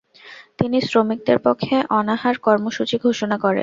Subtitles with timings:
[0.59, 3.59] তিনি শ্রমিকদের পক্ষে অনাহার কর্মসূচি ঘোষণা করেন।